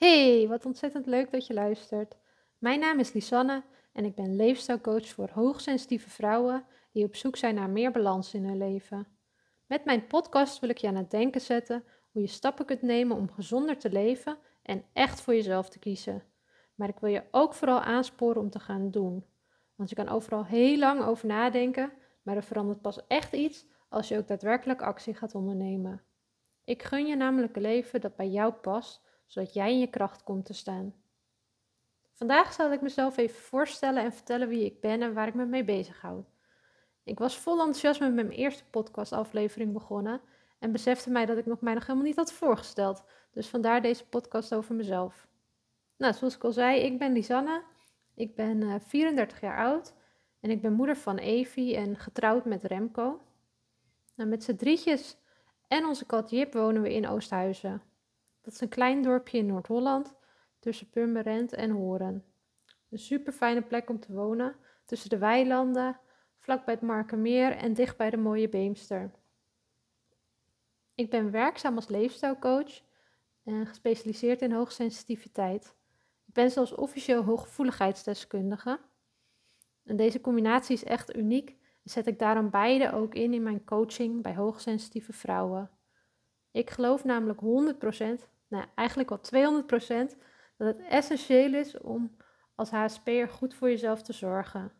Hey, 0.00 0.48
wat 0.48 0.66
ontzettend 0.66 1.06
leuk 1.06 1.30
dat 1.30 1.46
je 1.46 1.54
luistert. 1.54 2.16
Mijn 2.58 2.80
naam 2.80 2.98
is 2.98 3.12
Lisanne 3.12 3.62
en 3.92 4.04
ik 4.04 4.14
ben 4.14 4.36
leefstijlcoach 4.36 5.08
voor 5.08 5.30
hoogsensitieve 5.32 6.10
vrouwen 6.10 6.64
die 6.92 7.04
op 7.04 7.14
zoek 7.14 7.36
zijn 7.36 7.54
naar 7.54 7.70
meer 7.70 7.90
balans 7.90 8.34
in 8.34 8.44
hun 8.44 8.58
leven. 8.58 9.06
Met 9.66 9.84
mijn 9.84 10.06
podcast 10.06 10.58
wil 10.60 10.68
ik 10.68 10.78
je 10.78 10.88
aan 10.88 10.96
het 10.96 11.10
denken 11.10 11.40
zetten 11.40 11.84
hoe 12.10 12.22
je 12.22 12.28
stappen 12.28 12.64
kunt 12.64 12.82
nemen 12.82 13.16
om 13.16 13.30
gezonder 13.30 13.78
te 13.78 13.90
leven 13.90 14.38
en 14.62 14.84
echt 14.92 15.20
voor 15.20 15.34
jezelf 15.34 15.68
te 15.68 15.78
kiezen. 15.78 16.22
Maar 16.74 16.88
ik 16.88 16.98
wil 16.98 17.10
je 17.10 17.24
ook 17.30 17.54
vooral 17.54 17.80
aansporen 17.80 18.42
om 18.42 18.50
te 18.50 18.60
gaan 18.60 18.90
doen. 18.90 19.24
Want 19.74 19.88
je 19.88 19.96
kan 19.96 20.08
overal 20.08 20.44
heel 20.44 20.78
lang 20.78 21.04
over 21.04 21.26
nadenken, 21.26 21.92
maar 22.22 22.36
er 22.36 22.44
verandert 22.44 22.80
pas 22.80 23.06
echt 23.06 23.32
iets 23.32 23.66
als 23.88 24.08
je 24.08 24.18
ook 24.18 24.28
daadwerkelijk 24.28 24.82
actie 24.82 25.14
gaat 25.14 25.34
ondernemen. 25.34 26.02
Ik 26.64 26.82
gun 26.82 27.06
je 27.06 27.16
namelijk 27.16 27.56
een 27.56 27.62
leven 27.62 28.00
dat 28.00 28.16
bij 28.16 28.28
jou 28.28 28.52
past 28.52 29.08
zodat 29.30 29.54
jij 29.54 29.70
in 29.70 29.78
je 29.78 29.86
kracht 29.86 30.22
komt 30.22 30.44
te 30.44 30.54
staan. 30.54 30.94
Vandaag 32.12 32.52
zal 32.52 32.72
ik 32.72 32.80
mezelf 32.80 33.16
even 33.16 33.40
voorstellen 33.40 34.02
en 34.02 34.12
vertellen 34.12 34.48
wie 34.48 34.64
ik 34.64 34.80
ben 34.80 35.02
en 35.02 35.14
waar 35.14 35.28
ik 35.28 35.34
me 35.34 35.44
mee 35.44 35.64
bezighoud. 35.64 36.30
Ik 37.04 37.18
was 37.18 37.38
vol 37.38 37.58
enthousiasme 37.58 38.10
met 38.10 38.26
mijn 38.26 38.38
eerste 38.38 38.64
podcastaflevering 38.70 39.72
begonnen 39.72 40.20
en 40.58 40.72
besefte 40.72 41.10
mij 41.10 41.26
dat 41.26 41.38
ik 41.38 41.46
nog 41.46 41.60
mij 41.60 41.74
nog 41.74 41.86
helemaal 41.86 42.06
niet 42.06 42.16
had 42.16 42.32
voorgesteld. 42.32 43.04
Dus 43.32 43.48
vandaar 43.48 43.82
deze 43.82 44.06
podcast 44.06 44.54
over 44.54 44.74
mezelf. 44.74 45.28
Nou, 45.96 46.14
zoals 46.14 46.34
ik 46.34 46.44
al 46.44 46.52
zei, 46.52 46.80
ik 46.80 46.98
ben 46.98 47.12
Lisanne. 47.12 47.62
Ik 48.14 48.34
ben 48.34 48.80
34 48.80 49.36
eh, 49.36 49.42
jaar 49.42 49.58
oud 49.58 49.94
en 50.40 50.50
ik 50.50 50.62
ben 50.62 50.72
moeder 50.72 50.96
van 50.96 51.16
Evie 51.16 51.76
en 51.76 51.96
getrouwd 51.96 52.44
met 52.44 52.62
Remco. 52.62 53.20
Nou, 54.14 54.28
met 54.28 54.44
z'n 54.44 54.56
drietjes 54.56 55.16
en 55.68 55.84
onze 55.84 56.06
kat 56.06 56.30
Jip 56.30 56.52
wonen 56.52 56.82
we 56.82 56.94
in 56.94 57.08
Oosthuizen. 57.08 57.89
Dat 58.40 58.52
is 58.52 58.60
een 58.60 58.68
klein 58.68 59.02
dorpje 59.02 59.38
in 59.38 59.46
Noord-Holland 59.46 60.14
tussen 60.58 60.90
Purmerend 60.90 61.52
en 61.52 61.70
Horen. 61.70 62.24
Een 62.90 62.98
super 62.98 63.32
fijne 63.32 63.62
plek 63.62 63.88
om 63.88 64.00
te 64.00 64.12
wonen, 64.12 64.56
tussen 64.84 65.10
de 65.10 65.18
weilanden, 65.18 66.00
vlak 66.38 66.64
bij 66.64 66.74
het 66.74 66.82
Markermeer 66.82 67.56
en 67.56 67.74
dicht 67.74 67.96
bij 67.96 68.10
de 68.10 68.16
mooie 68.16 68.48
Beemster. 68.48 69.10
Ik 70.94 71.10
ben 71.10 71.30
werkzaam 71.30 71.76
als 71.76 71.88
leefstijlcoach 71.88 72.80
en 73.44 73.66
gespecialiseerd 73.66 74.42
in 74.42 74.52
hoogsensitiviteit. 74.52 75.74
Ik 76.26 76.34
ben 76.34 76.50
zelfs 76.50 76.74
officieel 76.74 77.22
hooggevoeligheidsdeskundige. 77.22 78.80
En 79.84 79.96
deze 79.96 80.20
combinatie 80.20 80.74
is 80.74 80.84
echt 80.84 81.16
uniek 81.16 81.50
en 81.50 81.90
zet 81.90 82.06
ik 82.06 82.18
daarom 82.18 82.50
beide 82.50 82.92
ook 82.92 83.14
in 83.14 83.34
in 83.34 83.42
mijn 83.42 83.64
coaching 83.64 84.22
bij 84.22 84.34
hoogsensitieve 84.34 85.12
vrouwen. 85.12 85.70
Ik 86.52 86.70
geloof 86.70 87.04
namelijk 87.04 87.40
100%, 87.40 88.28
nou 88.48 88.64
eigenlijk 88.74 89.08
wel 89.08 89.62
200%, 89.62 90.16
dat 90.56 90.66
het 90.66 90.80
essentieel 90.88 91.54
is 91.54 91.78
om 91.78 92.16
als 92.54 92.70
HSP'er 92.70 93.28
goed 93.28 93.54
voor 93.54 93.68
jezelf 93.68 94.02
te 94.02 94.12
zorgen. 94.12 94.72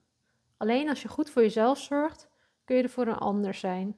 Alleen 0.56 0.88
als 0.88 1.02
je 1.02 1.08
goed 1.08 1.30
voor 1.30 1.42
jezelf 1.42 1.78
zorgt, 1.78 2.28
kun 2.64 2.76
je 2.76 2.82
er 2.82 2.88
voor 2.88 3.06
een 3.06 3.14
ander 3.14 3.54
zijn. 3.54 3.96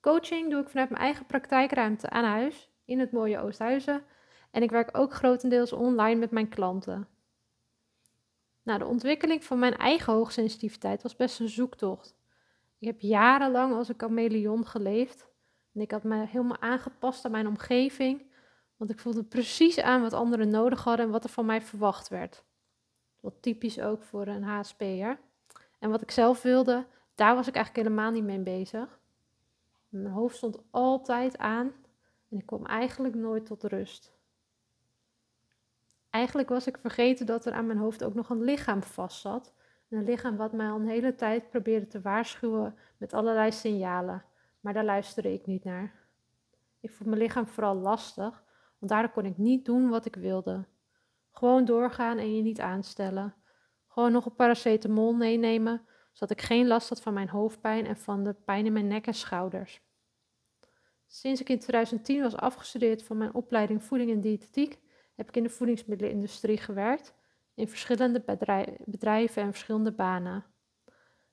Coaching 0.00 0.50
doe 0.50 0.60
ik 0.60 0.68
vanuit 0.68 0.90
mijn 0.90 1.02
eigen 1.02 1.26
praktijkruimte 1.26 2.10
aan 2.10 2.24
huis 2.24 2.70
in 2.84 2.98
het 2.98 3.12
mooie 3.12 3.38
Oosthuizen 3.38 4.02
en 4.50 4.62
ik 4.62 4.70
werk 4.70 4.98
ook 4.98 5.12
grotendeels 5.12 5.72
online 5.72 6.20
met 6.20 6.30
mijn 6.30 6.48
klanten. 6.48 7.08
Nou, 8.62 8.78
de 8.78 8.86
ontwikkeling 8.86 9.44
van 9.44 9.58
mijn 9.58 9.76
eigen 9.76 10.12
hoogsensitiviteit 10.12 11.02
was 11.02 11.16
best 11.16 11.40
een 11.40 11.48
zoektocht. 11.48 12.16
Ik 12.78 12.86
heb 12.86 13.00
jarenlang 13.00 13.74
als 13.74 13.88
een 13.88 13.94
chameleon 13.98 14.66
geleefd 14.66 15.28
en 15.76 15.82
ik 15.82 15.90
had 15.90 16.02
me 16.02 16.26
helemaal 16.26 16.60
aangepast 16.60 17.24
aan 17.24 17.30
mijn 17.30 17.46
omgeving, 17.46 18.22
want 18.76 18.90
ik 18.90 18.98
voelde 18.98 19.22
precies 19.22 19.80
aan 19.80 20.02
wat 20.02 20.12
anderen 20.12 20.48
nodig 20.48 20.84
hadden 20.84 21.06
en 21.06 21.12
wat 21.12 21.24
er 21.24 21.30
van 21.30 21.46
mij 21.46 21.62
verwacht 21.62 22.08
werd. 22.08 22.44
Wat 23.20 23.34
typisch 23.40 23.80
ook 23.80 24.02
voor 24.02 24.26
een 24.26 24.42
HSP'er. 24.42 25.18
En 25.78 25.90
wat 25.90 26.02
ik 26.02 26.10
zelf 26.10 26.42
wilde, 26.42 26.86
daar 27.14 27.34
was 27.34 27.48
ik 27.48 27.54
eigenlijk 27.54 27.86
helemaal 27.86 28.10
niet 28.10 28.24
mee 28.24 28.38
bezig. 28.38 28.98
Mijn 29.88 30.14
hoofd 30.14 30.36
stond 30.36 30.58
altijd 30.70 31.38
aan 31.38 31.72
en 32.28 32.38
ik 32.38 32.46
kwam 32.46 32.66
eigenlijk 32.66 33.14
nooit 33.14 33.46
tot 33.46 33.64
rust. 33.64 34.12
Eigenlijk 36.10 36.48
was 36.48 36.66
ik 36.66 36.78
vergeten 36.78 37.26
dat 37.26 37.46
er 37.46 37.52
aan 37.52 37.66
mijn 37.66 37.78
hoofd 37.78 38.04
ook 38.04 38.14
nog 38.14 38.30
een 38.30 38.42
lichaam 38.42 38.82
vast 38.82 39.20
zat. 39.20 39.52
Een 39.88 40.04
lichaam 40.04 40.36
wat 40.36 40.52
mij 40.52 40.68
al 40.68 40.80
een 40.80 40.88
hele 40.88 41.14
tijd 41.14 41.50
probeerde 41.50 41.86
te 41.86 42.00
waarschuwen 42.00 42.76
met 42.96 43.12
allerlei 43.12 43.52
signalen 43.52 44.24
maar 44.60 44.72
daar 44.72 44.84
luisterde 44.84 45.32
ik 45.32 45.46
niet 45.46 45.64
naar. 45.64 46.06
Ik 46.80 46.90
vond 46.90 47.08
mijn 47.08 47.20
lichaam 47.20 47.46
vooral 47.46 47.74
lastig, 47.74 48.44
want 48.78 48.92
daardoor 48.92 49.10
kon 49.12 49.24
ik 49.24 49.38
niet 49.38 49.64
doen 49.64 49.88
wat 49.88 50.06
ik 50.06 50.14
wilde. 50.14 50.66
Gewoon 51.30 51.64
doorgaan 51.64 52.18
en 52.18 52.36
je 52.36 52.42
niet 52.42 52.60
aanstellen. 52.60 53.34
Gewoon 53.88 54.12
nog 54.12 54.26
een 54.26 54.34
paracetamol 54.34 55.12
meenemen, 55.12 55.86
zodat 56.12 56.38
ik 56.38 56.44
geen 56.44 56.66
last 56.66 56.88
had 56.88 57.02
van 57.02 57.14
mijn 57.14 57.28
hoofdpijn 57.28 57.86
en 57.86 57.96
van 57.96 58.24
de 58.24 58.34
pijn 58.34 58.66
in 58.66 58.72
mijn 58.72 58.86
nek 58.86 59.06
en 59.06 59.14
schouders. 59.14 59.80
Sinds 61.06 61.40
ik 61.40 61.48
in 61.48 61.58
2010 61.58 62.22
was 62.22 62.36
afgestudeerd 62.36 63.02
van 63.02 63.16
mijn 63.16 63.34
opleiding 63.34 63.84
voeding 63.84 64.10
en 64.10 64.20
diëtetiek, 64.20 64.78
heb 65.14 65.28
ik 65.28 65.36
in 65.36 65.42
de 65.42 65.48
voedingsmiddelenindustrie 65.48 66.58
gewerkt, 66.58 67.14
in 67.54 67.68
verschillende 67.68 68.22
bedrijven 68.84 69.42
en 69.42 69.50
verschillende 69.50 69.92
banen. 69.92 70.44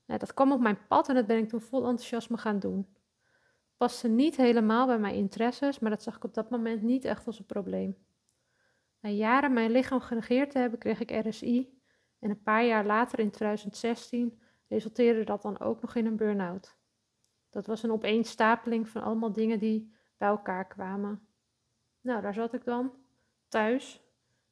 Nou, 0.06 0.20
dat 0.20 0.34
kwam 0.34 0.52
op 0.52 0.60
mijn 0.60 0.88
pad 0.88 1.10
en 1.10 1.16
dat 1.16 1.28
ben 1.28 1.38
ik 1.38 1.50
toen 1.50 1.62
vol 1.62 1.88
enthousiasme 1.88 2.38
gaan 2.38 2.60
doen 2.60 2.96
paste 3.78 4.08
niet 4.08 4.36
helemaal 4.36 4.86
bij 4.86 5.00
mijn 5.00 5.16
interesses, 5.16 5.80
maar 5.80 5.90
dat 5.90 6.04
zag 6.04 6.16
ik 6.16 6.24
op 6.24 6.34
dat 6.34 6.50
moment 6.50 6.82
niet 6.82 7.06
echt 7.06 7.28
als 7.28 7.40
een 7.40 7.46
probleem. 7.46 7.98
Na 9.00 9.10
jaren 9.10 9.54
mijn 9.54 9.72
lichaam 9.72 10.00
genegeerd 10.00 10.52
te 10.52 10.58
hebben, 10.58 10.80
kreeg 10.80 11.00
ik 11.00 11.28
RSI 11.28 11.82
en 12.20 12.30
een 12.30 12.44
paar 12.44 12.66
jaar 12.66 12.86
later 12.86 13.20
in 13.20 13.32
2016 13.32 14.42
resulteerde 14.68 15.24
dat 15.24 15.42
dan 15.42 15.60
ook 15.60 15.82
nog 15.82 15.96
in 15.96 16.06
een 16.06 16.16
burn-out. 16.16 16.76
Dat 17.50 17.66
was 17.66 17.84
een 17.84 17.92
opeenstapeling 17.92 18.90
van 18.90 19.02
allemaal 19.02 19.32
dingen 19.32 19.60
die 19.60 19.94
bij 20.18 20.28
elkaar 20.28 20.68
kwamen. 20.68 21.28
Nou, 22.02 22.22
daar 22.22 22.34
zat 22.34 22.54
ik 22.54 22.66
dan, 22.66 22.94
thuis. 23.48 24.02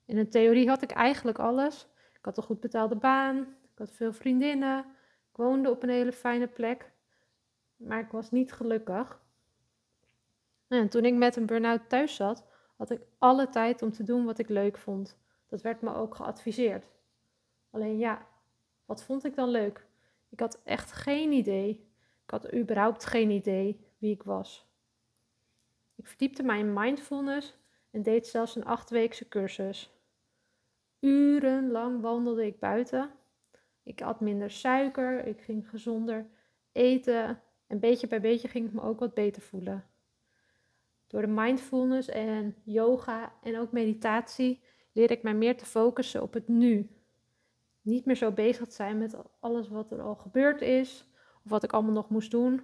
In 0.06 0.18
een 0.18 0.30
theorie 0.30 0.70
had 0.70 0.82
ik 0.82 0.92
eigenlijk 0.92 1.40
alles. 1.40 1.88
Ik 2.14 2.26
had 2.26 2.38
een 2.38 2.44
goed 2.44 2.60
betaalde 2.60 2.96
baan, 2.96 3.38
ik 3.72 3.78
had 3.78 3.92
veel 3.92 4.14
vriendinnen, 4.14 4.80
ik 5.32 5.38
woonde 5.38 5.70
op 5.70 5.84
een 5.84 5.90
hele 5.90 6.12
fijne 6.12 6.48
plek 6.48 6.92
maar 7.84 8.00
ik 8.00 8.12
was 8.12 8.32
niet 8.32 8.54
gelukkig. 8.54 9.22
En 10.68 10.90
toen 10.90 11.06
ik 11.06 11.14
met 11.14 11.36
een 11.36 11.46
burn-out 11.46 11.90
thuis 11.90 12.16
zat, 12.16 12.46
had 12.78 12.90
ik 12.90 13.02
alle 13.18 13.50
tijd 13.50 13.82
om 13.82 13.92
te 13.92 14.04
doen 14.04 14.26
wat 14.26 14.40
ik 14.40 14.50
leuk 14.50 14.78
vond. 14.78 15.20
Dat 15.48 15.62
werd 15.62 15.82
me 15.82 15.94
ook 15.94 16.16
geadviseerd. 16.16 16.86
Alleen 17.70 17.98
ja, 17.98 18.28
wat 18.86 19.04
vond 19.04 19.26
ik 19.26 19.36
dan 19.36 19.50
leuk? 19.50 19.86
Ik 20.30 20.40
had 20.40 20.62
echt 20.64 20.92
geen 20.92 21.32
idee. 21.32 21.70
Ik 22.24 22.30
had 22.30 22.54
überhaupt 22.54 23.06
geen 23.06 23.30
idee 23.30 23.86
wie 23.98 24.14
ik 24.14 24.24
was. 24.24 24.70
Ik 25.96 26.08
verdiepte 26.08 26.44
mij 26.44 26.60
in 26.60 26.74
mindfulness 26.74 27.58
en 27.92 28.04
deed 28.04 28.28
zelfs 28.28 28.56
een 28.56 28.66
achtweekse 28.66 29.28
cursus. 29.28 29.92
Urenlang 31.00 32.02
wandelde 32.02 32.46
ik 32.46 32.60
buiten. 32.60 33.12
Ik 33.84 34.02
at 34.02 34.20
minder 34.20 34.52
suiker, 34.52 35.26
ik 35.26 35.42
ging 35.42 35.70
gezonder 35.70 36.26
eten 36.72 37.42
en 37.72 37.80
beetje 37.80 38.08
bij 38.08 38.22
beetje 38.22 38.48
ging 38.48 38.68
ik 38.68 38.74
me 38.74 38.82
ook 38.82 39.00
wat 39.00 39.14
beter 39.14 39.42
voelen. 39.42 39.86
Door 41.08 41.22
de 41.22 41.28
mindfulness 41.28 42.10
en 42.10 42.56
yoga 42.64 43.34
en 43.44 43.58
ook 43.58 43.72
meditatie 43.72 44.62
leerde 44.92 45.14
ik 45.14 45.24
mij 45.24 45.34
meer 45.34 45.58
te 45.58 45.66
focussen 45.66 46.22
op 46.22 46.34
het 46.34 46.48
nu. 46.48 46.90
Niet 47.82 48.06
meer 48.06 48.16
zo 48.16 48.32
bezig 48.32 48.68
te 48.68 48.74
zijn 48.74 48.98
met 48.98 49.16
alles 49.40 49.68
wat 49.68 49.92
er 49.92 50.02
al 50.02 50.16
gebeurd 50.16 50.62
is 50.62 51.08
of 51.44 51.50
wat 51.50 51.64
ik 51.64 51.74
allemaal 51.74 51.94
nog 51.94 52.10
moest 52.10 52.32
doen, 52.32 52.62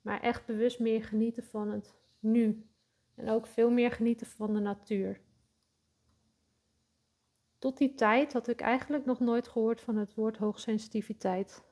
maar 0.00 0.20
echt 0.20 0.46
bewust 0.46 0.78
meer 0.78 1.04
genieten 1.04 1.44
van 1.44 1.70
het 1.70 1.94
nu. 2.18 2.66
En 3.14 3.28
ook 3.28 3.46
veel 3.46 3.70
meer 3.70 3.90
genieten 3.90 4.26
van 4.26 4.54
de 4.54 4.60
natuur. 4.60 5.20
Tot 7.58 7.78
die 7.78 7.94
tijd 7.94 8.32
had 8.32 8.48
ik 8.48 8.60
eigenlijk 8.60 9.04
nog 9.04 9.20
nooit 9.20 9.48
gehoord 9.48 9.80
van 9.80 9.96
het 9.96 10.14
woord 10.14 10.36
hoogsensitiviteit. 10.36 11.62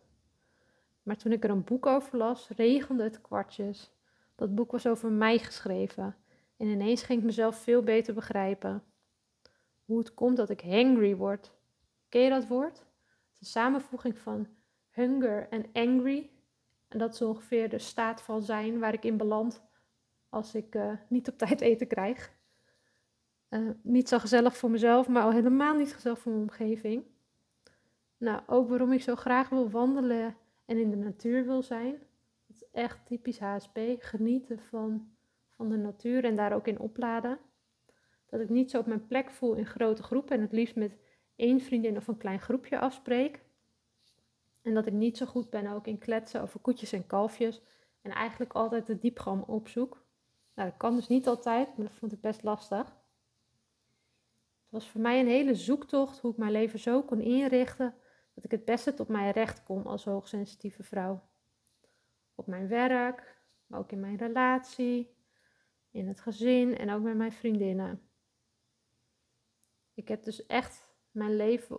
Maar 1.09 1.17
toen 1.17 1.33
ik 1.33 1.45
er 1.45 1.51
een 1.51 1.65
boek 1.65 1.87
over 1.87 2.19
las, 2.19 2.49
regende 2.49 3.03
het 3.03 3.21
kwartjes. 3.21 3.91
Dat 4.35 4.55
boek 4.55 4.71
was 4.71 4.87
over 4.87 5.11
mij 5.11 5.39
geschreven. 5.39 6.17
En 6.57 6.67
ineens 6.67 7.03
ging 7.03 7.19
ik 7.19 7.25
mezelf 7.25 7.57
veel 7.57 7.83
beter 7.83 8.15
begrijpen. 8.15 8.83
Hoe 9.85 9.99
het 9.99 10.15
komt 10.15 10.37
dat 10.37 10.51
ik 10.51 10.61
hangry 10.61 11.17
word. 11.17 11.53
Ken 12.09 12.21
je 12.21 12.31
dat 12.31 12.47
woord? 12.47 12.79
Het 12.79 13.33
is 13.33 13.41
een 13.41 13.47
samenvoeging 13.47 14.19
van 14.19 14.49
hunger 14.91 15.49
en 15.49 15.67
angry. 15.73 16.31
En 16.89 16.99
dat 16.99 17.15
is 17.15 17.23
ongeveer 17.23 17.69
de 17.69 17.79
staat 17.79 18.23
van 18.23 18.43
zijn 18.43 18.79
waar 18.79 18.93
ik 18.93 19.05
in 19.05 19.17
beland 19.17 19.63
als 20.29 20.55
ik 20.55 20.75
uh, 20.75 20.93
niet 21.09 21.29
op 21.29 21.39
tijd 21.39 21.61
eten 21.61 21.87
krijg. 21.87 22.33
Uh, 23.51 23.71
niet 23.83 24.09
zo 24.09 24.19
gezellig 24.19 24.57
voor 24.57 24.71
mezelf, 24.71 25.09
maar 25.09 25.23
al 25.23 25.33
helemaal 25.33 25.75
niet 25.75 25.95
gezellig 25.95 26.19
voor 26.19 26.33
mijn 26.33 26.45
omgeving. 26.45 27.05
Nou, 28.17 28.41
ook 28.47 28.69
waarom 28.69 28.93
ik 28.93 29.03
zo 29.03 29.15
graag 29.15 29.49
wil 29.49 29.71
wandelen 29.71 30.37
en 30.69 30.79
in 30.79 30.91
de 30.91 30.97
natuur 30.97 31.47
wil 31.47 31.63
zijn. 31.63 31.93
Dat 32.47 32.57
is 32.57 32.71
echt 32.73 33.07
typisch 33.07 33.39
HSP. 33.39 33.79
Genieten 33.99 34.59
van, 34.59 35.11
van 35.49 35.69
de 35.69 35.77
natuur 35.77 36.25
en 36.25 36.35
daar 36.35 36.53
ook 36.53 36.67
in 36.67 36.79
opladen. 36.79 37.39
Dat 38.27 38.41
ik 38.41 38.49
niet 38.49 38.71
zo 38.71 38.79
op 38.79 38.87
mijn 38.87 39.07
plek 39.07 39.31
voel 39.31 39.55
in 39.55 39.67
grote 39.67 40.03
groepen 40.03 40.37
en 40.37 40.43
het 40.43 40.53
liefst 40.53 40.77
met 40.77 40.97
één 41.37 41.61
vriendin 41.61 41.97
of 41.97 42.09
een 42.09 42.17
klein 42.17 42.41
groepje 42.41 42.79
afspreek. 42.79 43.41
En 44.63 44.75
dat 44.75 44.87
ik 44.87 44.93
niet 44.93 45.17
zo 45.17 45.27
goed 45.27 45.51
ben 45.51 45.67
ook 45.67 45.87
in 45.87 45.99
kletsen 45.99 46.43
over 46.43 46.61
koetjes 46.61 46.93
en 46.93 47.07
kalfjes. 47.07 47.63
En 48.03 48.11
eigenlijk 48.11 48.53
altijd 48.53 48.87
de 48.87 48.99
diepgang 48.99 49.45
opzoek. 49.45 50.05
Nou, 50.55 50.69
dat 50.69 50.79
kan 50.79 50.95
dus 50.95 51.09
niet 51.09 51.27
altijd, 51.27 51.77
maar 51.77 51.87
dat 51.87 51.97
vond 51.97 52.13
ik 52.13 52.21
best 52.21 52.43
lastig. 52.43 52.87
Het 54.63 54.71
was 54.71 54.89
voor 54.89 55.01
mij 55.01 55.21
een 55.21 55.27
hele 55.27 55.55
zoektocht 55.55 56.19
hoe 56.19 56.31
ik 56.31 56.37
mijn 56.37 56.53
leven 56.53 56.79
zo 56.79 57.03
kon 57.03 57.21
inrichten 57.21 57.95
dat 58.39 58.53
ik 58.53 58.59
het 58.59 58.65
beste 58.65 58.95
tot 58.95 59.09
mijn 59.09 59.31
recht 59.31 59.63
kom 59.63 59.87
als 59.87 60.05
hoogsensitieve 60.05 60.83
vrouw. 60.83 61.23
Op 62.35 62.47
mijn 62.47 62.69
werk, 62.69 63.39
maar 63.67 63.79
ook 63.79 63.93
in 63.93 64.01
mijn 64.01 64.17
relatie, 64.17 65.17
in 65.91 66.09
het 66.09 66.21
gezin 66.21 66.77
en 66.77 66.91
ook 66.91 67.03
met 67.03 67.17
mijn 67.17 67.33
vriendinnen. 67.33 68.09
Ik 69.95 70.09
heb 70.09 70.25
dus 70.25 70.47
echt 70.47 70.89
mijn 71.11 71.37
leven 71.37 71.79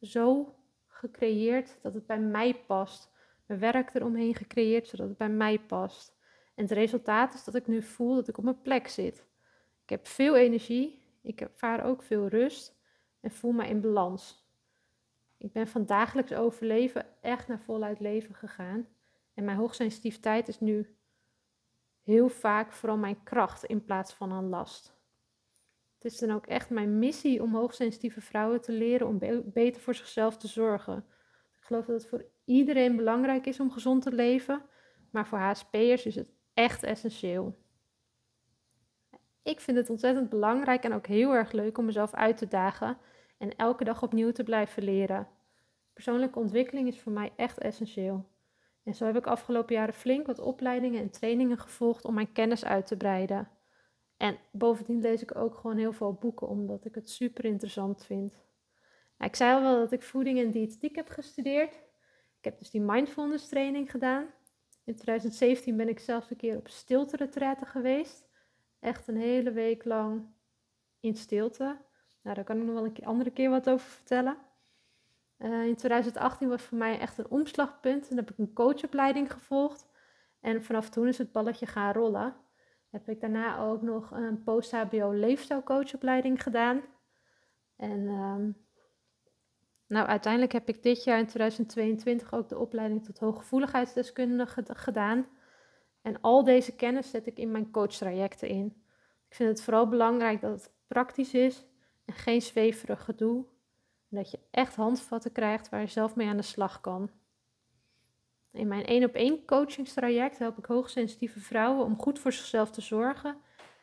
zo 0.00 0.54
gecreëerd 0.86 1.78
dat 1.82 1.94
het 1.94 2.06
bij 2.06 2.20
mij 2.20 2.54
past. 2.66 3.10
Mijn 3.46 3.60
werk 3.60 3.94
eromheen 3.94 4.34
gecreëerd 4.34 4.86
zodat 4.86 5.08
het 5.08 5.18
bij 5.18 5.28
mij 5.28 5.58
past. 5.58 6.16
En 6.54 6.62
het 6.62 6.72
resultaat 6.72 7.34
is 7.34 7.44
dat 7.44 7.54
ik 7.54 7.66
nu 7.66 7.82
voel 7.82 8.14
dat 8.14 8.28
ik 8.28 8.38
op 8.38 8.44
mijn 8.44 8.62
plek 8.62 8.88
zit. 8.88 9.26
Ik 9.82 9.90
heb 9.90 10.06
veel 10.06 10.36
energie, 10.36 11.02
ik 11.22 11.40
ervaar 11.40 11.84
ook 11.84 12.02
veel 12.02 12.26
rust 12.26 12.76
en 13.20 13.30
voel 13.30 13.52
me 13.52 13.68
in 13.68 13.80
balans. 13.80 14.47
Ik 15.38 15.52
ben 15.52 15.66
van 15.66 15.86
dagelijks 15.86 16.32
overleven 16.32 17.06
echt 17.20 17.48
naar 17.48 17.60
voluit 17.60 18.00
leven 18.00 18.34
gegaan. 18.34 18.88
En 19.34 19.44
mijn 19.44 19.56
hoogsensitiviteit 19.56 20.48
is 20.48 20.60
nu 20.60 20.96
heel 22.02 22.28
vaak 22.28 22.72
vooral 22.72 22.98
mijn 22.98 23.22
kracht 23.22 23.64
in 23.64 23.84
plaats 23.84 24.12
van 24.12 24.32
een 24.32 24.48
last. 24.48 24.96
Het 25.94 26.12
is 26.12 26.18
dan 26.18 26.30
ook 26.30 26.46
echt 26.46 26.70
mijn 26.70 26.98
missie 26.98 27.42
om 27.42 27.54
hoogsensitieve 27.54 28.20
vrouwen 28.20 28.60
te 28.60 28.72
leren 28.72 29.06
om 29.06 29.18
beter 29.44 29.82
voor 29.82 29.94
zichzelf 29.94 30.36
te 30.36 30.48
zorgen. 30.48 30.96
Ik 31.58 31.64
geloof 31.64 31.84
dat 31.86 32.00
het 32.00 32.08
voor 32.08 32.24
iedereen 32.44 32.96
belangrijk 32.96 33.46
is 33.46 33.60
om 33.60 33.70
gezond 33.70 34.02
te 34.02 34.12
leven, 34.12 34.62
maar 35.10 35.26
voor 35.26 35.38
HSP'ers 35.38 36.06
is 36.06 36.14
het 36.14 36.32
echt 36.54 36.82
essentieel. 36.82 37.58
Ik 39.42 39.60
vind 39.60 39.76
het 39.76 39.90
ontzettend 39.90 40.28
belangrijk 40.28 40.84
en 40.84 40.92
ook 40.92 41.06
heel 41.06 41.34
erg 41.34 41.52
leuk 41.52 41.78
om 41.78 41.84
mezelf 41.84 42.14
uit 42.14 42.36
te 42.36 42.48
dagen 42.48 42.98
en 43.38 43.56
elke 43.56 43.84
dag 43.84 44.02
opnieuw 44.02 44.32
te 44.32 44.44
blijven 44.44 44.82
leren. 44.82 45.28
Persoonlijke 45.92 46.38
ontwikkeling 46.38 46.88
is 46.88 47.00
voor 47.00 47.12
mij 47.12 47.32
echt 47.36 47.58
essentieel. 47.58 48.24
En 48.82 48.94
zo 48.94 49.04
heb 49.04 49.16
ik 49.16 49.26
afgelopen 49.26 49.74
jaren 49.74 49.94
flink 49.94 50.26
wat 50.26 50.38
opleidingen 50.38 51.00
en 51.00 51.10
trainingen 51.10 51.58
gevolgd 51.58 52.04
om 52.04 52.14
mijn 52.14 52.32
kennis 52.32 52.64
uit 52.64 52.86
te 52.86 52.96
breiden. 52.96 53.48
En 54.16 54.38
bovendien 54.52 55.00
lees 55.00 55.22
ik 55.22 55.36
ook 55.36 55.54
gewoon 55.54 55.76
heel 55.76 55.92
veel 55.92 56.12
boeken, 56.12 56.48
omdat 56.48 56.84
ik 56.84 56.94
het 56.94 57.10
super 57.10 57.44
interessant 57.44 58.04
vind. 58.04 58.32
Nou, 59.18 59.30
ik 59.30 59.36
zei 59.36 59.54
al 59.54 59.62
wel 59.62 59.78
dat 59.78 59.92
ik 59.92 60.02
voeding 60.02 60.38
en 60.38 60.50
diëtetiek 60.50 60.96
heb 60.96 61.08
gestudeerd. 61.08 61.74
Ik 62.38 62.44
heb 62.44 62.58
dus 62.58 62.70
die 62.70 62.80
mindfulness 62.80 63.48
training 63.48 63.90
gedaan. 63.90 64.26
In 64.84 64.96
2017 64.96 65.76
ben 65.76 65.88
ik 65.88 65.98
zelfs 65.98 66.30
een 66.30 66.36
keer 66.36 66.56
op 66.56 66.68
stilte 66.68 67.28
geweest. 67.64 68.28
Echt 68.80 69.08
een 69.08 69.16
hele 69.16 69.52
week 69.52 69.84
lang 69.84 70.26
in 71.00 71.16
stilte. 71.16 71.78
Nou, 72.28 72.40
daar 72.40 72.48
kan 72.48 72.58
ik 72.58 72.64
nog 72.66 72.74
wel 72.74 72.84
een 72.84 73.04
andere 73.04 73.30
keer 73.30 73.50
wat 73.50 73.70
over 73.70 73.88
vertellen. 73.88 74.36
Uh, 75.38 75.64
in 75.66 75.76
2018 75.76 76.48
was 76.48 76.62
voor 76.62 76.78
mij 76.78 76.98
echt 76.98 77.18
een 77.18 77.30
omslagpunt. 77.30 78.08
En 78.08 78.16
heb 78.16 78.30
ik 78.30 78.38
een 78.38 78.52
coachopleiding 78.52 79.32
gevolgd. 79.32 79.86
En 80.40 80.64
vanaf 80.64 80.90
toen 80.90 81.06
is 81.06 81.18
het 81.18 81.32
balletje 81.32 81.66
gaan 81.66 81.92
rollen 81.92 82.36
heb 82.90 83.08
ik 83.08 83.20
daarna 83.20 83.58
ook 83.58 83.82
nog 83.82 84.10
een 84.10 84.42
post-HBO 84.42 85.10
leefstijlcoachopleiding 85.10 86.42
gedaan. 86.42 86.82
En 87.76 88.08
um, 88.08 88.56
nou, 89.86 90.06
uiteindelijk 90.06 90.52
heb 90.52 90.68
ik 90.68 90.82
dit 90.82 91.04
jaar 91.04 91.18
in 91.18 91.26
2022 91.26 92.32
ook 92.32 92.48
de 92.48 92.58
opleiding 92.58 93.04
tot 93.04 93.18
hooggevoeligheidsdeskundige 93.18 94.64
gedaan. 94.66 95.26
En 96.02 96.20
al 96.20 96.44
deze 96.44 96.74
kennis 96.74 97.10
zet 97.10 97.26
ik 97.26 97.38
in 97.38 97.50
mijn 97.50 97.70
coachtrajecten 97.70 98.48
in. 98.48 98.66
Ik 99.28 99.34
vind 99.34 99.48
het 99.48 99.62
vooral 99.62 99.88
belangrijk 99.88 100.40
dat 100.40 100.52
het 100.52 100.72
praktisch 100.86 101.34
is 101.34 101.66
en 102.08 102.14
geen 102.14 102.42
zweverig 102.42 103.04
gedoe. 103.04 103.44
Dat 104.08 104.30
je 104.30 104.38
echt 104.50 104.74
handvatten 104.74 105.32
krijgt 105.32 105.68
waar 105.68 105.80
je 105.80 105.86
zelf 105.86 106.14
mee 106.14 106.28
aan 106.28 106.36
de 106.36 106.42
slag 106.42 106.80
kan. 106.80 107.10
In 108.52 108.68
mijn 108.68 108.84
één 108.84 109.04
op 109.04 109.14
één 109.14 109.44
coachingstraject 109.44 110.38
help 110.38 110.58
ik 110.58 110.64
hoogsensitieve 110.64 111.40
vrouwen 111.40 111.84
om 111.84 111.98
goed 111.98 112.18
voor 112.18 112.32
zichzelf 112.32 112.70
te 112.70 112.80
zorgen 112.80 113.36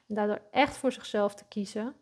en 0.08 0.16
daardoor 0.16 0.42
echt 0.52 0.78
voor 0.78 0.92
zichzelf 0.92 1.36
te 1.36 1.46
kiezen. 1.48 1.96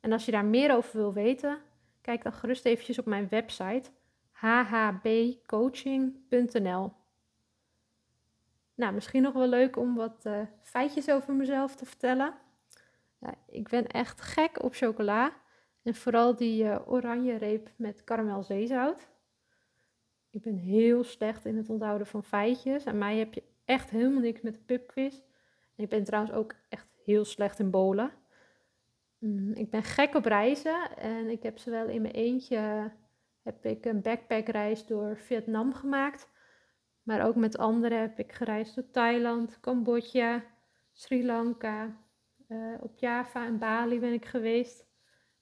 En 0.00 0.12
als 0.12 0.24
je 0.24 0.32
daar 0.32 0.44
meer 0.44 0.76
over 0.76 0.98
wil 0.98 1.12
weten, 1.12 1.58
kijk 2.00 2.22
dan 2.22 2.32
gerust 2.32 2.64
eventjes 2.64 2.98
op 2.98 3.06
mijn 3.06 3.28
website 3.28 3.90
hhbcoaching.nl. 4.32 6.92
Nou, 8.74 8.94
misschien 8.94 9.22
nog 9.22 9.32
wel 9.32 9.48
leuk 9.48 9.76
om 9.76 9.94
wat 9.94 10.24
uh, 10.26 10.40
feitjes 10.62 11.10
over 11.10 11.34
mezelf 11.34 11.76
te 11.76 11.86
vertellen. 11.86 12.34
Ja, 13.18 13.34
ik 13.46 13.68
ben 13.68 13.86
echt 13.86 14.20
gek 14.20 14.62
op 14.62 14.74
chocola 14.74 15.32
en 15.86 15.94
vooral 15.94 16.36
die 16.36 16.64
uh, 16.64 16.78
oranje 16.86 17.36
reep 17.36 17.70
met 17.76 18.04
karamelzeezout. 18.04 19.08
Ik 20.30 20.42
ben 20.42 20.56
heel 20.56 21.04
slecht 21.04 21.44
in 21.44 21.56
het 21.56 21.70
onthouden 21.70 22.06
van 22.06 22.24
feitjes. 22.24 22.84
En 22.84 22.98
mij 22.98 23.16
heb 23.16 23.34
je 23.34 23.42
echt 23.64 23.90
helemaal 23.90 24.20
niks 24.20 24.40
met 24.40 24.54
de 24.54 24.60
pubquiz. 24.60 25.14
En 25.76 25.84
ik 25.84 25.88
ben 25.88 26.04
trouwens 26.04 26.34
ook 26.34 26.54
echt 26.68 26.86
heel 27.04 27.24
slecht 27.24 27.58
in 27.58 27.70
bolen. 27.70 28.10
Mm, 29.18 29.52
ik 29.52 29.70
ben 29.70 29.82
gek 29.82 30.14
op 30.14 30.24
reizen. 30.24 30.96
En 30.96 31.30
ik 31.30 31.42
heb 31.42 31.58
zowel 31.58 31.88
in 31.88 32.02
mijn 32.02 32.14
eentje 32.14 32.92
heb 33.42 33.64
ik 33.64 33.84
een 33.84 34.02
backpackreis 34.02 34.86
door 34.86 35.16
Vietnam 35.16 35.74
gemaakt. 35.74 36.28
Maar 37.02 37.26
ook 37.26 37.36
met 37.36 37.58
anderen 37.58 38.00
heb 38.00 38.18
ik 38.18 38.32
gereisd 38.32 38.74
door 38.74 38.90
Thailand, 38.90 39.60
Cambodja, 39.60 40.44
Sri 40.92 41.26
Lanka. 41.26 42.04
Uh, 42.48 42.74
op 42.80 42.96
Java 42.96 43.46
en 43.46 43.58
Bali 43.58 44.00
ben 44.00 44.12
ik 44.12 44.24
geweest. 44.24 44.85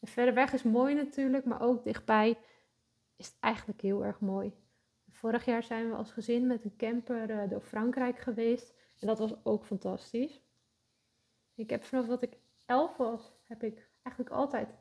Verder 0.06 0.34
weg 0.34 0.52
is 0.52 0.62
mooi 0.62 0.94
natuurlijk, 0.94 1.44
maar 1.44 1.60
ook 1.60 1.84
dichtbij 1.84 2.38
is 3.16 3.26
het 3.26 3.36
eigenlijk 3.40 3.80
heel 3.80 4.04
erg 4.04 4.20
mooi. 4.20 4.52
Vorig 5.10 5.44
jaar 5.44 5.62
zijn 5.62 5.90
we 5.90 5.96
als 5.96 6.12
gezin 6.12 6.46
met 6.46 6.64
een 6.64 6.76
camper 6.76 7.30
uh, 7.30 7.50
door 7.50 7.60
Frankrijk 7.60 8.18
geweest. 8.18 8.74
En 9.00 9.06
dat 9.06 9.18
was 9.18 9.34
ook 9.42 9.64
fantastisch. 9.64 10.42
Ik 11.54 11.70
heb 11.70 11.84
vanaf 11.84 12.06
dat 12.06 12.22
ik 12.22 12.38
elf 12.66 12.96
was, 12.96 13.32
heb 13.42 13.62
ik 13.62 13.90
eigenlijk 14.02 14.36
altijd 14.36 14.74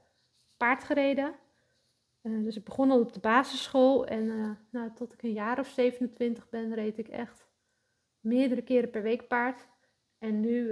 paard 0.57 0.83
gereden. 0.83 1.35
Uh, 2.21 2.43
dus 2.43 2.55
ik 2.55 2.63
begon 2.63 2.91
al 2.91 2.99
op 2.99 3.13
de 3.13 3.19
basisschool. 3.19 4.05
En 4.05 4.23
uh, 4.23 4.51
nou, 4.69 4.91
tot 4.93 5.13
ik 5.13 5.23
een 5.23 5.33
jaar 5.33 5.59
of 5.59 5.67
27 5.67 6.49
ben, 6.49 6.73
reed 6.73 6.97
ik 6.97 7.07
echt 7.07 7.47
meerdere 8.19 8.61
keren 8.61 8.89
per 8.89 9.01
week 9.01 9.27
paard. 9.27 9.67
En 10.17 10.39
nu, 10.39 10.71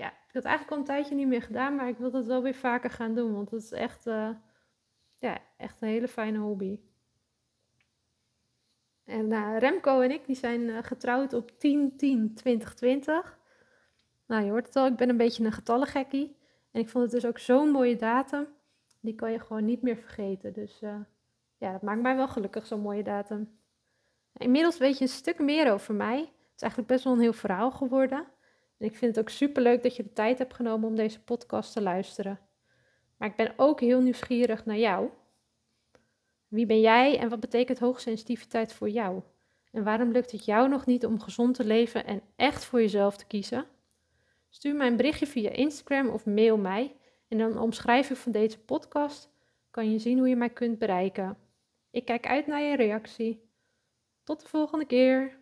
ja, 0.00 0.08
ik 0.08 0.32
het 0.32 0.44
eigenlijk 0.44 0.74
al 0.74 0.78
een 0.78 0.88
tijdje 0.88 1.14
niet 1.14 1.26
meer 1.26 1.42
gedaan. 1.42 1.74
Maar 1.74 1.88
ik 1.88 1.98
wil 1.98 2.12
het 2.12 2.26
wel 2.26 2.42
weer 2.42 2.54
vaker 2.54 2.90
gaan 2.90 3.14
doen. 3.14 3.34
Want 3.34 3.50
het 3.50 3.62
is 3.62 3.72
echt, 3.72 4.04
ja, 5.18 5.38
echt 5.56 5.80
een 5.80 5.88
hele 5.88 6.08
fijne 6.08 6.38
hobby. 6.38 6.78
En 9.04 9.30
uh, 9.30 9.56
Remco 9.58 10.00
en 10.00 10.10
ik 10.10 10.26
die 10.26 10.36
zijn 10.36 10.60
uh, 10.60 10.78
getrouwd 10.82 11.32
op 11.32 11.50
10-10-2020. 11.50 11.56
Nou, 14.26 14.44
je 14.44 14.50
hoort 14.50 14.66
het 14.66 14.76
al, 14.76 14.86
ik 14.86 14.96
ben 14.96 15.08
een 15.08 15.16
beetje 15.16 15.44
een 15.44 15.52
getallengekkie. 15.52 16.36
En 16.70 16.80
ik 16.80 16.88
vond 16.88 17.04
het 17.04 17.12
dus 17.12 17.26
ook 17.26 17.38
zo'n 17.38 17.70
mooie 17.70 17.96
datum. 17.96 18.46
Die 19.00 19.14
kan 19.14 19.32
je 19.32 19.40
gewoon 19.40 19.64
niet 19.64 19.82
meer 19.82 19.96
vergeten. 19.96 20.52
Dus 20.52 20.78
ja, 21.58 21.72
dat 21.72 21.82
maakt 21.82 22.02
mij 22.02 22.16
wel 22.16 22.28
gelukkig, 22.28 22.66
zo'n 22.66 22.80
mooie 22.80 23.02
datum. 23.02 23.58
Inmiddels 24.32 24.78
weet 24.78 24.98
je 24.98 25.04
een 25.04 25.10
stuk 25.10 25.38
meer 25.38 25.72
over 25.72 25.94
mij. 25.94 26.18
Het 26.18 26.56
is 26.56 26.62
eigenlijk 26.62 26.92
best 26.92 27.04
wel 27.04 27.12
een 27.12 27.20
heel 27.20 27.32
verhaal 27.32 27.70
geworden. 27.70 28.26
En 28.80 28.86
ik 28.86 28.96
vind 28.96 29.16
het 29.16 29.24
ook 29.24 29.30
super 29.30 29.62
leuk 29.62 29.82
dat 29.82 29.96
je 29.96 30.02
de 30.02 30.12
tijd 30.12 30.38
hebt 30.38 30.54
genomen 30.54 30.88
om 30.88 30.96
deze 30.96 31.20
podcast 31.20 31.72
te 31.72 31.82
luisteren. 31.82 32.40
Maar 33.16 33.28
ik 33.28 33.36
ben 33.36 33.52
ook 33.56 33.80
heel 33.80 34.00
nieuwsgierig 34.00 34.64
naar 34.64 34.78
jou. 34.78 35.10
Wie 36.48 36.66
ben 36.66 36.80
jij 36.80 37.18
en 37.18 37.28
wat 37.28 37.40
betekent 37.40 37.78
hoogsensitiviteit 37.78 38.72
voor 38.72 38.88
jou? 38.88 39.22
En 39.72 39.84
waarom 39.84 40.10
lukt 40.10 40.30
het 40.30 40.44
jou 40.44 40.68
nog 40.68 40.86
niet 40.86 41.06
om 41.06 41.20
gezond 41.20 41.54
te 41.54 41.64
leven 41.64 42.06
en 42.06 42.22
echt 42.36 42.64
voor 42.64 42.80
jezelf 42.80 43.16
te 43.16 43.26
kiezen? 43.26 43.66
Stuur 44.48 44.74
mij 44.74 44.86
een 44.86 44.96
berichtje 44.96 45.26
via 45.26 45.50
Instagram 45.50 46.08
of 46.08 46.26
mail 46.26 46.56
mij. 46.56 46.96
En 47.28 47.38
dan 47.38 47.58
omschrijving 47.58 48.18
van 48.18 48.32
deze 48.32 48.58
podcast 48.58 49.30
kan 49.70 49.92
je 49.92 49.98
zien 49.98 50.18
hoe 50.18 50.28
je 50.28 50.36
mij 50.36 50.50
kunt 50.50 50.78
bereiken. 50.78 51.38
Ik 51.90 52.04
kijk 52.04 52.26
uit 52.26 52.46
naar 52.46 52.62
je 52.62 52.76
reactie. 52.76 53.48
Tot 54.24 54.40
de 54.40 54.48
volgende 54.48 54.84
keer. 54.86 55.39